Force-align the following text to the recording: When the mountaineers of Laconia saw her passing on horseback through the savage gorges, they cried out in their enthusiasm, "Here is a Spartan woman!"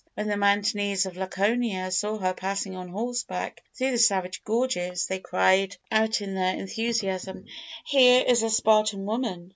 When 0.15 0.29
the 0.29 0.35
mountaineers 0.35 1.05
of 1.05 1.15
Laconia 1.15 1.91
saw 1.91 2.17
her 2.17 2.33
passing 2.33 2.75
on 2.75 2.89
horseback 2.89 3.61
through 3.77 3.91
the 3.91 3.97
savage 3.99 4.43
gorges, 4.43 5.05
they 5.05 5.19
cried 5.19 5.77
out 5.91 6.21
in 6.21 6.33
their 6.33 6.55
enthusiasm, 6.55 7.45
"Here 7.85 8.23
is 8.27 8.41
a 8.41 8.49
Spartan 8.49 9.05
woman!" 9.05 9.49